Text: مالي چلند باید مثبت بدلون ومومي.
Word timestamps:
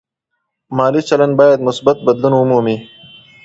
مالي 0.77 1.01
چلند 1.09 1.33
باید 1.39 1.59
مثبت 1.67 1.97
بدلون 2.07 2.33
ومومي. 2.35 2.77